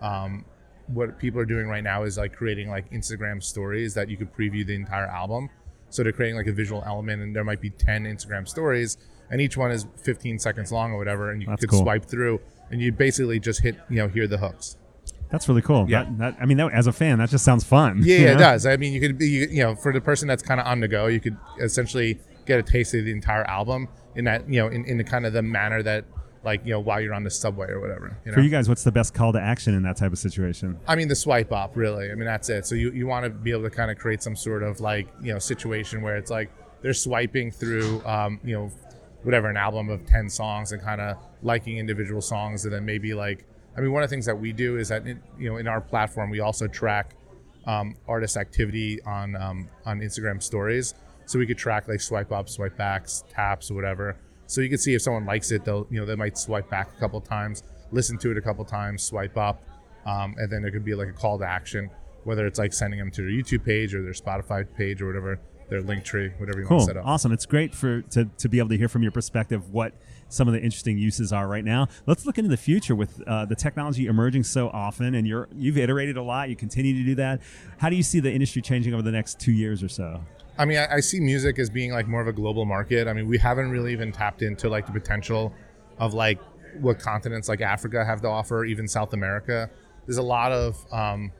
um, 0.00 0.44
what 0.86 1.18
people 1.18 1.40
are 1.40 1.46
doing 1.46 1.66
right 1.66 1.84
now 1.84 2.04
is 2.04 2.16
like 2.16 2.34
creating 2.34 2.70
like 2.70 2.90
Instagram 2.90 3.42
stories 3.42 3.94
that 3.94 4.08
you 4.08 4.16
could 4.16 4.32
preview 4.32 4.66
the 4.66 4.74
entire 4.74 5.06
album. 5.06 5.50
So 5.94 6.02
they're 6.02 6.12
creating 6.12 6.36
like 6.36 6.48
a 6.48 6.52
visual 6.52 6.82
element, 6.84 7.22
and 7.22 7.36
there 7.36 7.44
might 7.44 7.60
be 7.60 7.70
ten 7.70 8.04
Instagram 8.04 8.48
stories, 8.48 8.96
and 9.30 9.40
each 9.40 9.56
one 9.56 9.70
is 9.70 9.86
15 10.02 10.40
seconds 10.40 10.72
long 10.72 10.92
or 10.92 10.98
whatever, 10.98 11.30
and 11.30 11.40
you 11.40 11.46
That's 11.46 11.60
could 11.60 11.70
cool. 11.70 11.82
swipe 11.82 12.04
through, 12.04 12.40
and 12.70 12.80
you 12.80 12.90
basically 12.90 13.38
just 13.38 13.62
hit, 13.62 13.76
you 13.88 13.96
know, 13.96 14.08
hear 14.08 14.26
the 14.26 14.38
hooks. 14.38 14.76
That's 15.30 15.48
really 15.48 15.62
cool. 15.62 15.86
Yeah. 15.88 16.04
That, 16.04 16.18
that, 16.18 16.36
I 16.40 16.46
mean, 16.46 16.56
that, 16.56 16.72
as 16.72 16.88
a 16.88 16.92
fan, 16.92 17.18
that 17.18 17.30
just 17.30 17.44
sounds 17.44 17.62
fun. 17.62 18.02
Yeah, 18.04 18.18
yeah 18.18 18.32
it 18.32 18.38
does. 18.38 18.66
I 18.66 18.76
mean, 18.76 18.92
you 18.92 19.00
could 19.00 19.18
be, 19.18 19.28
you, 19.28 19.46
you 19.48 19.62
know, 19.62 19.76
for 19.76 19.92
the 19.92 20.00
person 20.00 20.26
that's 20.26 20.42
kind 20.42 20.60
of 20.60 20.66
on 20.66 20.80
the 20.80 20.88
go, 20.88 21.06
you 21.06 21.20
could 21.20 21.36
essentially 21.60 22.18
get 22.44 22.58
a 22.58 22.62
taste 22.62 22.92
of 22.94 23.04
the 23.04 23.12
entire 23.12 23.44
album 23.44 23.88
in 24.16 24.24
that, 24.24 24.48
you 24.48 24.60
know, 24.60 24.68
in, 24.68 24.84
in 24.84 24.98
the 24.98 25.04
kind 25.04 25.26
of 25.26 25.32
the 25.32 25.42
manner 25.42 25.82
that, 25.82 26.04
like, 26.44 26.64
you 26.64 26.72
know, 26.72 26.80
while 26.80 27.00
you're 27.00 27.14
on 27.14 27.24
the 27.24 27.30
subway 27.30 27.68
or 27.68 27.80
whatever. 27.80 28.16
You 28.24 28.30
know? 28.30 28.36
For 28.36 28.40
you 28.40 28.50
guys, 28.50 28.68
what's 28.68 28.84
the 28.84 28.92
best 28.92 29.14
call 29.14 29.32
to 29.32 29.40
action 29.40 29.74
in 29.74 29.82
that 29.82 29.96
type 29.96 30.12
of 30.12 30.18
situation? 30.18 30.78
I 30.86 30.96
mean, 30.96 31.08
the 31.08 31.16
swipe 31.16 31.52
up, 31.52 31.76
really. 31.76 32.10
I 32.10 32.14
mean, 32.14 32.26
that's 32.26 32.48
it. 32.48 32.66
So 32.66 32.74
you, 32.74 32.90
you 32.92 33.06
want 33.06 33.24
to 33.24 33.30
be 33.30 33.50
able 33.50 33.62
to 33.62 33.70
kind 33.70 33.90
of 33.90 33.98
create 33.98 34.22
some 34.22 34.36
sort 34.36 34.62
of 34.62 34.80
like, 34.80 35.08
you 35.22 35.32
know, 35.32 35.38
situation 35.38 36.02
where 36.02 36.16
it's 36.16 36.30
like 36.30 36.50
they're 36.82 36.92
swiping 36.92 37.50
through, 37.50 38.04
um, 38.04 38.40
you 38.44 38.54
know, 38.54 38.70
whatever, 39.22 39.48
an 39.48 39.56
album 39.56 39.88
of 39.88 40.04
10 40.06 40.28
songs 40.28 40.72
and 40.72 40.82
kind 40.82 41.00
of 41.00 41.16
liking 41.42 41.78
individual 41.78 42.20
songs 42.20 42.64
and 42.64 42.74
then 42.74 42.84
maybe 42.84 43.14
like, 43.14 43.44
I 43.76 43.80
mean, 43.80 43.92
one 43.92 44.02
of 44.02 44.10
the 44.10 44.14
things 44.14 44.26
that 44.26 44.38
we 44.38 44.52
do 44.52 44.78
is 44.78 44.88
that 44.88 45.04
you 45.06 45.18
know 45.38 45.56
in 45.56 45.66
our 45.66 45.80
platform 45.80 46.30
we 46.30 46.40
also 46.40 46.66
track 46.66 47.16
um, 47.66 47.96
artist 48.06 48.36
activity 48.36 49.00
on 49.02 49.36
um, 49.36 49.68
on 49.84 50.00
Instagram 50.00 50.42
stories, 50.42 50.94
so 51.26 51.38
we 51.38 51.46
could 51.46 51.58
track 51.58 51.88
like 51.88 52.00
swipe 52.00 52.30
up, 52.30 52.48
swipe 52.48 52.76
backs, 52.76 53.24
taps, 53.30 53.70
or 53.70 53.74
whatever. 53.74 54.16
So 54.46 54.60
you 54.60 54.68
can 54.68 54.78
see 54.78 54.94
if 54.94 55.02
someone 55.02 55.24
likes 55.24 55.50
it, 55.50 55.64
they'll 55.64 55.86
you 55.90 56.00
know 56.00 56.06
they 56.06 56.16
might 56.16 56.36
swipe 56.38 56.68
back 56.70 56.88
a 56.96 57.00
couple 57.00 57.20
times, 57.20 57.62
listen 57.92 58.18
to 58.18 58.30
it 58.30 58.36
a 58.36 58.42
couple 58.42 58.64
times, 58.64 59.02
swipe 59.02 59.36
up, 59.36 59.62
um, 60.06 60.34
and 60.38 60.50
then 60.50 60.62
there 60.62 60.70
could 60.70 60.84
be 60.84 60.94
like 60.94 61.08
a 61.08 61.12
call 61.12 61.38
to 61.38 61.46
action, 61.46 61.90
whether 62.24 62.46
it's 62.46 62.58
like 62.58 62.72
sending 62.72 62.98
them 62.98 63.10
to 63.12 63.22
their 63.22 63.30
YouTube 63.30 63.64
page 63.64 63.94
or 63.94 64.02
their 64.02 64.12
Spotify 64.12 64.66
page 64.76 65.00
or 65.00 65.06
whatever 65.06 65.38
their 65.68 65.80
link 65.80 66.04
tree, 66.04 66.30
whatever 66.38 66.60
you 66.60 66.66
cool. 66.66 66.78
want 66.78 66.88
to 66.88 66.94
set 66.94 66.96
up. 66.98 67.06
Awesome. 67.06 67.32
It's 67.32 67.46
great 67.46 67.74
for 67.74 68.02
to, 68.02 68.26
to 68.26 68.48
be 68.48 68.58
able 68.58 68.68
to 68.70 68.76
hear 68.76 68.88
from 68.88 69.02
your 69.02 69.12
perspective 69.12 69.72
what 69.72 69.94
some 70.28 70.48
of 70.48 70.54
the 70.54 70.60
interesting 70.60 70.98
uses 70.98 71.32
are 71.32 71.46
right 71.48 71.64
now. 71.64 71.88
Let's 72.06 72.26
look 72.26 72.38
into 72.38 72.50
the 72.50 72.56
future 72.56 72.94
with 72.94 73.22
uh, 73.26 73.46
the 73.46 73.56
technology 73.56 74.06
emerging 74.06 74.44
so 74.44 74.68
often, 74.68 75.14
and 75.14 75.26
you're 75.26 75.48
you've 75.54 75.78
iterated 75.78 76.16
a 76.16 76.22
lot. 76.22 76.48
You 76.48 76.56
continue 76.56 76.94
to 76.94 77.04
do 77.04 77.14
that. 77.16 77.40
How 77.78 77.88
do 77.88 77.96
you 77.96 78.02
see 78.02 78.20
the 78.20 78.32
industry 78.32 78.62
changing 78.62 78.94
over 78.94 79.02
the 79.02 79.12
next 79.12 79.40
two 79.40 79.52
years 79.52 79.82
or 79.82 79.88
so? 79.88 80.20
I 80.56 80.64
mean, 80.64 80.78
I, 80.78 80.96
I 80.96 81.00
see 81.00 81.20
music 81.20 81.58
as 81.58 81.68
being 81.68 81.92
like 81.92 82.06
more 82.06 82.20
of 82.20 82.28
a 82.28 82.32
global 82.32 82.64
market. 82.64 83.08
I 83.08 83.12
mean, 83.12 83.28
we 83.28 83.38
haven't 83.38 83.70
really 83.70 83.92
even 83.92 84.12
tapped 84.12 84.42
into 84.42 84.68
like 84.68 84.86
the 84.86 84.92
potential 84.92 85.52
of 85.98 86.14
like 86.14 86.38
what 86.80 86.98
continents 86.98 87.48
like 87.48 87.60
Africa 87.60 88.04
have 88.04 88.20
to 88.22 88.28
offer, 88.28 88.64
even 88.64 88.86
South 88.86 89.12
America. 89.12 89.68
There's 90.06 90.18
a 90.18 90.22
lot 90.22 90.52
of 90.52 90.84
um, 90.92 91.32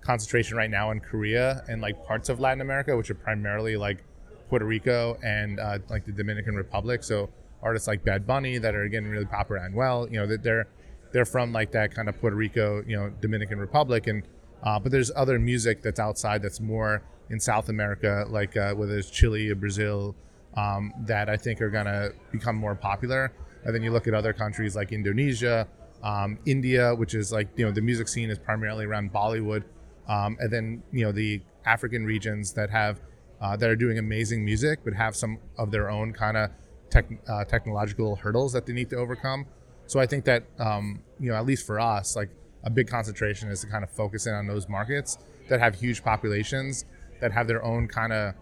concentration 0.00 0.56
right 0.56 0.70
now 0.70 0.90
in 0.90 1.00
Korea 1.00 1.64
and 1.68 1.82
like 1.82 2.04
parts 2.06 2.28
of 2.28 2.40
Latin 2.40 2.60
America, 2.60 2.96
which 2.96 3.10
are 3.10 3.14
primarily 3.14 3.76
like 3.76 4.04
Puerto 4.48 4.64
Rico 4.64 5.18
and 5.22 5.60
uh, 5.60 5.78
like 5.88 6.06
the 6.06 6.12
Dominican 6.12 6.54
Republic. 6.54 7.02
So 7.02 7.28
artists 7.62 7.88
like 7.88 8.04
Bad 8.04 8.26
Bunny 8.26 8.58
that 8.58 8.74
are 8.74 8.88
getting 8.88 9.08
really 9.08 9.26
popular 9.26 9.60
and 9.60 9.74
well, 9.74 10.08
you 10.10 10.18
know, 10.18 10.26
that 10.26 10.42
they're 10.42 10.68
they're 11.12 11.24
from 11.24 11.52
like 11.52 11.72
that 11.72 11.94
kind 11.94 12.08
of 12.08 12.18
Puerto 12.20 12.36
Rico, 12.36 12.82
you 12.86 12.96
know, 12.96 13.10
Dominican 13.20 13.58
Republic, 13.58 14.06
and 14.06 14.22
uh, 14.62 14.78
but 14.78 14.92
there's 14.92 15.10
other 15.14 15.38
music 15.38 15.82
that's 15.82 16.00
outside 16.00 16.42
that's 16.42 16.60
more 16.60 17.02
in 17.30 17.40
South 17.40 17.68
America, 17.68 18.24
like 18.28 18.56
uh, 18.56 18.74
whether 18.74 18.96
it's 18.96 19.10
Chile 19.10 19.50
or 19.50 19.54
Brazil, 19.54 20.14
um, 20.56 20.92
that 21.06 21.28
I 21.28 21.36
think 21.36 21.60
are 21.60 21.70
gonna 21.70 22.10
become 22.32 22.56
more 22.56 22.74
popular. 22.74 23.32
And 23.64 23.74
then 23.74 23.82
you 23.82 23.90
look 23.90 24.06
at 24.06 24.14
other 24.14 24.32
countries 24.32 24.76
like 24.76 24.92
Indonesia, 24.92 25.66
um, 26.02 26.38
India, 26.46 26.94
which 26.94 27.14
is 27.14 27.32
like 27.32 27.48
you 27.56 27.64
know 27.64 27.72
the 27.72 27.80
music 27.80 28.08
scene 28.08 28.30
is 28.30 28.38
primarily 28.38 28.84
around 28.84 29.12
Bollywood, 29.12 29.64
um, 30.08 30.36
and 30.40 30.52
then 30.52 30.82
you 30.92 31.04
know 31.04 31.12
the 31.12 31.40
African 31.64 32.04
regions 32.04 32.52
that 32.52 32.70
have 32.70 33.00
uh, 33.40 33.56
that 33.56 33.68
are 33.68 33.76
doing 33.76 33.98
amazing 33.98 34.44
music, 34.44 34.80
but 34.84 34.94
have 34.94 35.16
some 35.16 35.38
of 35.58 35.70
their 35.70 35.90
own 35.90 36.12
kind 36.12 36.36
of 36.36 36.50
tech, 36.90 37.06
uh, 37.28 37.44
technological 37.44 38.16
hurdles 38.16 38.52
that 38.52 38.66
they 38.66 38.72
need 38.72 38.88
to 38.90 38.96
overcome. 38.96 39.46
So 39.86 40.00
I 40.00 40.06
think 40.06 40.24
that 40.24 40.44
um, 40.58 41.02
you 41.18 41.30
know 41.30 41.36
at 41.36 41.44
least 41.44 41.66
for 41.66 41.80
us, 41.80 42.14
like 42.14 42.30
a 42.64 42.70
big 42.70 42.88
concentration 42.88 43.48
is 43.50 43.60
to 43.60 43.66
kind 43.66 43.84
of 43.84 43.90
focus 43.90 44.26
in 44.26 44.34
on 44.34 44.46
those 44.46 44.68
markets 44.68 45.18
that 45.48 45.60
have 45.60 45.74
huge 45.74 46.02
populations 46.02 46.84
that 47.20 47.32
have 47.32 47.46
their 47.46 47.62
own 47.64 47.88
kind 47.88 48.12
of 48.12 48.34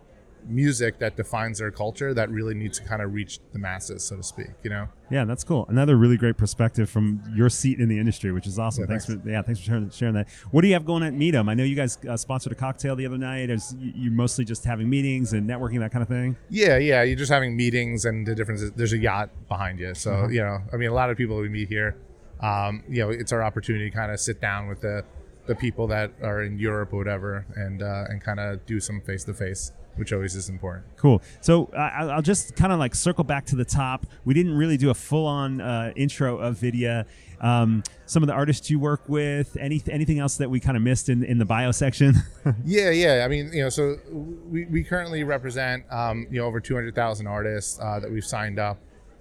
music 0.46 0.98
that 0.98 1.16
defines 1.16 1.58
their 1.58 1.70
culture 1.70 2.12
that 2.12 2.28
really 2.28 2.52
needs 2.54 2.78
to 2.78 2.84
kind 2.84 3.00
of 3.00 3.14
reach 3.14 3.38
the 3.54 3.58
masses, 3.58 4.04
so 4.04 4.14
to 4.16 4.22
speak. 4.22 4.48
You 4.62 4.68
know? 4.68 4.88
Yeah, 5.10 5.24
that's 5.24 5.42
cool. 5.42 5.64
Another 5.70 5.96
really 5.96 6.18
great 6.18 6.36
perspective 6.36 6.90
from 6.90 7.22
your 7.34 7.48
seat 7.48 7.80
in 7.80 7.88
the 7.88 7.98
industry, 7.98 8.30
which 8.30 8.46
is 8.46 8.58
awesome. 8.58 8.82
Yeah, 8.82 8.88
thanks. 8.88 9.06
thanks. 9.06 9.22
for 9.22 9.28
yeah, 9.30 9.40
thanks 9.40 9.60
for 9.60 9.66
sharing, 9.66 9.90
sharing 9.90 10.14
that. 10.16 10.28
What 10.50 10.60
do 10.60 10.68
you 10.68 10.74
have 10.74 10.84
going 10.84 11.02
at 11.02 11.14
Midem? 11.14 11.48
I 11.48 11.54
know 11.54 11.64
you 11.64 11.74
guys 11.74 11.96
uh, 12.06 12.16
sponsored 12.18 12.52
a 12.52 12.56
cocktail 12.56 12.94
the 12.94 13.06
other 13.06 13.16
night. 13.16 13.48
Is 13.48 13.74
you 13.78 14.10
mostly 14.10 14.44
just 14.44 14.64
having 14.64 14.90
meetings 14.90 15.32
and 15.32 15.48
networking 15.48 15.78
that 15.80 15.92
kind 15.92 16.02
of 16.02 16.08
thing? 16.08 16.36
Yeah, 16.50 16.76
yeah. 16.76 17.02
You're 17.02 17.16
just 17.16 17.32
having 17.32 17.56
meetings, 17.56 18.04
and 18.04 18.26
the 18.26 18.34
difference 18.34 18.60
is 18.60 18.72
there's 18.72 18.92
a 18.92 18.98
yacht 18.98 19.30
behind 19.48 19.78
you. 19.80 19.94
So 19.94 20.12
Uh-huh. 20.12 20.28
you 20.28 20.40
know, 20.42 20.58
I 20.72 20.76
mean, 20.76 20.90
a 20.90 20.94
lot 20.94 21.08
of 21.08 21.16
people 21.16 21.38
we 21.38 21.48
meet 21.48 21.68
here. 21.68 21.96
Um, 22.40 22.82
you 22.86 23.00
know, 23.02 23.08
it's 23.08 23.32
our 23.32 23.42
opportunity 23.42 23.88
to 23.88 23.96
kind 23.96 24.12
of 24.12 24.20
sit 24.20 24.42
down 24.42 24.66
with 24.68 24.82
the 24.82 25.04
the 25.46 25.54
people 25.54 25.86
that 25.88 26.12
are 26.22 26.42
in 26.42 26.58
Europe 26.58 26.92
or 26.92 26.98
whatever, 26.98 27.46
and 27.56 27.82
uh, 27.82 28.04
and 28.08 28.22
kind 28.22 28.40
of 28.40 28.64
do 28.66 28.80
some 28.80 29.00
face 29.00 29.24
to 29.24 29.34
face, 29.34 29.72
which 29.96 30.12
always 30.12 30.34
is 30.34 30.48
important. 30.48 30.84
Cool. 30.96 31.20
So 31.40 31.70
uh, 31.74 31.76
I- 31.78 32.06
I'll 32.08 32.22
just 32.22 32.56
kind 32.56 32.72
of 32.72 32.78
like 32.78 32.94
circle 32.94 33.24
back 33.24 33.44
to 33.46 33.56
the 33.56 33.64
top. 33.64 34.06
We 34.24 34.34
didn't 34.34 34.54
really 34.56 34.76
do 34.76 34.90
a 34.90 34.94
full 34.94 35.26
on 35.26 35.60
uh, 35.60 35.92
intro 35.96 36.38
of 36.38 36.58
Vydia. 36.58 37.04
Um, 37.40 37.82
some 38.06 38.22
of 38.22 38.26
the 38.26 38.32
artists 38.32 38.70
you 38.70 38.78
work 38.78 39.02
with. 39.06 39.56
Any 39.60 39.82
anything 39.90 40.18
else 40.18 40.36
that 40.38 40.48
we 40.48 40.60
kind 40.60 40.76
of 40.76 40.82
missed 40.82 41.08
in 41.10 41.22
in 41.24 41.38
the 41.38 41.44
bio 41.44 41.72
section? 41.72 42.14
Yeah, 42.64 42.90
yeah. 42.90 43.22
I 43.24 43.28
mean, 43.28 43.50
you 43.52 43.62
know, 43.62 43.68
so 43.70 43.96
we, 44.12 44.64
we 44.66 44.84
currently 44.84 45.24
represent, 45.24 45.84
um, 45.90 46.26
you 46.30 46.40
know, 46.40 46.46
over 46.46 46.60
200,000 46.60 47.26
artists 47.26 47.78
uh, 47.80 47.98
that 48.00 48.10
we've 48.10 48.24
signed 48.24 48.58
up. 48.58 48.78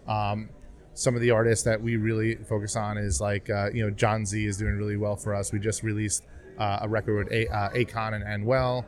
Um, 0.07 0.49
some 0.93 1.15
of 1.15 1.21
the 1.21 1.31
artists 1.31 1.63
that 1.65 1.81
we 1.81 1.95
really 1.95 2.35
focus 2.35 2.75
on 2.75 2.97
is 2.97 3.19
like, 3.19 3.49
uh, 3.49 3.69
you 3.73 3.83
know, 3.83 3.89
John 3.91 4.25
Z 4.25 4.45
is 4.45 4.57
doing 4.57 4.75
really 4.75 4.97
well 4.97 5.15
for 5.15 5.33
us. 5.33 5.51
We 5.51 5.59
just 5.59 5.83
released 5.83 6.23
uh, 6.59 6.79
a 6.81 6.89
record 6.89 7.25
with 7.25 7.33
a- 7.33 7.47
uh, 7.47 7.69
Akon 7.71 8.13
and 8.13 8.23
Anuel. 8.23 8.85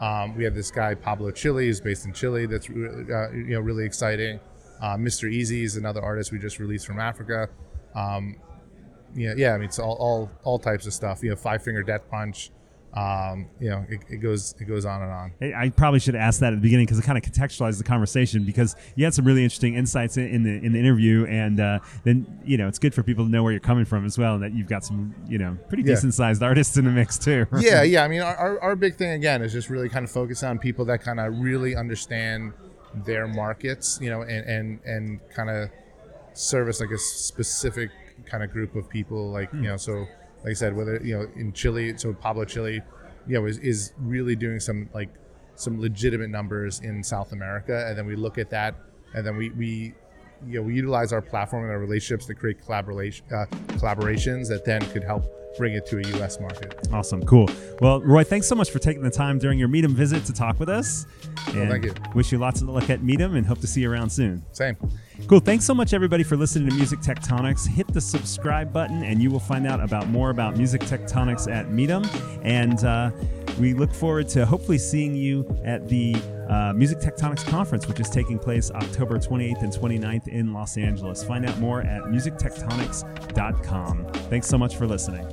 Um, 0.00 0.36
we 0.36 0.44
have 0.44 0.54
this 0.54 0.70
guy 0.70 0.94
Pablo 0.94 1.32
Chill-E, 1.32 1.66
who's 1.66 1.80
based 1.80 2.06
in 2.06 2.12
Chile. 2.12 2.46
That's 2.46 2.68
uh, 2.68 2.72
you 3.32 3.54
know 3.54 3.60
really 3.60 3.84
exciting. 3.84 4.38
Uh, 4.80 4.96
Mr. 4.96 5.28
Eazi 5.28 5.64
is 5.64 5.76
another 5.76 6.00
artist 6.00 6.30
we 6.30 6.38
just 6.38 6.60
released 6.60 6.86
from 6.86 7.00
Africa. 7.00 7.48
Um, 7.96 8.36
yeah, 9.16 9.34
yeah. 9.36 9.54
I 9.54 9.58
mean, 9.58 9.64
it's 9.64 9.80
all, 9.80 9.96
all 9.98 10.30
all 10.44 10.58
types 10.60 10.86
of 10.86 10.92
stuff. 10.94 11.22
You 11.24 11.30
know, 11.30 11.36
Five 11.36 11.64
Finger 11.64 11.82
Death 11.82 12.02
Punch. 12.08 12.50
Um, 12.94 13.48
you 13.60 13.68
know, 13.68 13.84
it, 13.88 14.00
it 14.08 14.16
goes 14.16 14.54
it 14.58 14.64
goes 14.64 14.84
on 14.86 15.02
and 15.02 15.12
on. 15.12 15.32
I 15.54 15.68
probably 15.68 16.00
should 16.00 16.14
have 16.14 16.22
asked 16.22 16.40
that 16.40 16.52
at 16.54 16.56
the 16.56 16.62
beginning 16.62 16.86
because 16.86 16.98
it 16.98 17.02
kind 17.02 17.18
of 17.18 17.22
contextualized 17.22 17.76
the 17.78 17.84
conversation 17.84 18.44
because 18.44 18.74
you 18.96 19.04
had 19.04 19.12
some 19.12 19.26
really 19.26 19.44
interesting 19.44 19.74
insights 19.74 20.16
in, 20.16 20.26
in 20.26 20.42
the 20.42 20.50
in 20.64 20.72
the 20.72 20.78
interview, 20.78 21.26
and 21.26 21.60
uh, 21.60 21.80
then 22.04 22.40
you 22.44 22.56
know 22.56 22.66
it's 22.66 22.78
good 22.78 22.94
for 22.94 23.02
people 23.02 23.26
to 23.26 23.30
know 23.30 23.42
where 23.42 23.52
you're 23.52 23.60
coming 23.60 23.84
from 23.84 24.06
as 24.06 24.16
well, 24.16 24.34
and 24.34 24.42
that 24.42 24.52
you've 24.54 24.68
got 24.68 24.84
some 24.84 25.14
you 25.28 25.36
know 25.38 25.56
pretty 25.68 25.82
Yeah. 25.82 25.94
decent 25.96 26.14
sized 26.14 26.42
artists 26.42 26.76
in 26.78 26.86
the 26.86 26.90
mix 26.90 27.18
too. 27.18 27.46
yeah, 27.60 27.82
yeah. 27.82 28.04
I 28.04 28.08
mean, 28.08 28.22
our, 28.22 28.34
our, 28.36 28.60
our 28.62 28.76
big 28.76 28.96
thing 28.96 29.10
again 29.10 29.42
is 29.42 29.52
just 29.52 29.68
really 29.68 29.90
kind 29.90 30.04
of 30.04 30.10
focus 30.10 30.42
on 30.42 30.58
people 30.58 30.86
that 30.86 31.02
kind 31.02 31.20
of 31.20 31.38
really 31.38 31.76
understand 31.76 32.54
their 33.04 33.28
markets, 33.28 33.98
you 34.00 34.08
know, 34.08 34.22
and 34.22 34.46
and 34.48 34.80
and 34.86 35.20
kind 35.34 35.50
of 35.50 35.68
service 36.32 36.80
like 36.80 36.90
a 36.90 36.98
specific 36.98 37.90
kind 38.24 38.42
of 38.42 38.50
group 38.50 38.74
of 38.74 38.88
people, 38.88 39.30
like 39.30 39.52
you 39.52 39.60
know, 39.62 39.76
so 39.76 40.06
like 40.44 40.50
I 40.50 40.54
said, 40.54 40.76
whether 40.76 41.00
you 41.02 41.18
know 41.18 41.26
in 41.36 41.52
Chile, 41.52 41.96
so 41.96 42.12
Pablo 42.12 42.44
Chill-E, 42.44 42.80
you 43.26 43.40
know, 43.40 43.46
is 43.46 43.58
is 43.58 43.92
really 43.98 44.36
doing 44.36 44.60
some 44.60 44.88
like 44.94 45.10
some 45.54 45.80
legitimate 45.80 46.30
numbers 46.30 46.80
in 46.80 47.02
South 47.02 47.32
America, 47.32 47.86
and 47.88 47.98
then 47.98 48.06
we 48.06 48.16
look 48.16 48.38
at 48.38 48.50
that, 48.50 48.74
and 49.14 49.26
then 49.26 49.36
we 49.36 49.50
we 49.50 49.94
you 50.46 50.60
know 50.60 50.62
we 50.62 50.74
utilize 50.74 51.12
our 51.12 51.22
platform 51.22 51.64
and 51.64 51.72
our 51.72 51.78
relationships 51.78 52.26
to 52.26 52.34
create 52.34 52.64
collaboration 52.64 53.24
uh, 53.32 53.46
collaborations 53.78 54.48
that 54.48 54.64
then 54.64 54.80
could 54.90 55.02
help 55.02 55.24
bring 55.56 55.74
it 55.74 55.86
to 55.86 55.98
a 55.98 56.18
U.S. 56.18 56.40
market. 56.40 56.88
Awesome, 56.92 57.24
cool. 57.24 57.48
Well, 57.80 58.00
Roy, 58.00 58.24
thanks 58.24 58.46
so 58.46 58.54
much 58.54 58.70
for 58.70 58.78
taking 58.78 59.02
the 59.02 59.10
time 59.10 59.38
during 59.38 59.58
your 59.58 59.68
Midem 59.68 59.92
visit 59.92 60.24
to 60.26 60.32
talk 60.32 60.58
with 60.60 60.68
us. 60.68 61.06
And 61.48 61.70
thank 61.70 61.84
you. 61.84 61.94
Wish 62.14 62.32
you 62.32 62.38
lots 62.38 62.60
of 62.60 62.68
luck 62.68 62.90
at 62.90 63.00
Midem 63.00 63.36
and 63.36 63.46
hope 63.46 63.60
to 63.60 63.66
see 63.66 63.82
you 63.82 63.90
around 63.90 64.10
soon. 64.10 64.44
Same. 64.52 64.76
Cool. 65.26 65.40
Thanks 65.40 65.64
so 65.64 65.74
much, 65.74 65.92
everybody, 65.92 66.22
for 66.22 66.36
listening 66.36 66.68
to 66.68 66.74
Music 66.76 67.00
Tectonics. 67.00 67.66
Hit 67.66 67.88
the 67.88 68.00
subscribe 68.00 68.72
button, 68.72 69.02
and 69.02 69.20
you 69.20 69.30
will 69.30 69.40
find 69.40 69.66
out 69.66 69.80
about 69.80 70.08
more 70.08 70.30
about 70.30 70.56
Music 70.56 70.80
Tectonics 70.82 71.50
at 71.50 71.68
Meetum. 71.68 72.06
And 72.44 72.84
uh, 72.84 73.10
we 73.58 73.74
look 73.74 73.92
forward 73.92 74.28
to 74.30 74.46
hopefully 74.46 74.78
seeing 74.78 75.14
you 75.14 75.46
at 75.64 75.86
the 75.88 76.16
uh, 76.48 76.72
Music 76.74 76.98
Tectonics 76.98 77.46
Conference, 77.46 77.86
which 77.86 78.00
is 78.00 78.08
taking 78.08 78.38
place 78.38 78.70
October 78.70 79.18
28th 79.18 79.62
and 79.62 79.72
29th 79.72 80.28
in 80.28 80.52
Los 80.52 80.76
Angeles. 80.76 81.24
Find 81.24 81.46
out 81.46 81.58
more 81.58 81.82
at 81.82 82.02
musictectonics.com. 82.04 84.06
Thanks 84.30 84.46
so 84.46 84.58
much 84.58 84.76
for 84.76 84.86
listening. 84.86 85.26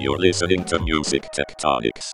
You're 0.00 0.18
listening 0.18 0.64
to 0.64 0.78
Music 0.80 1.26
Tectonics. 1.34 2.12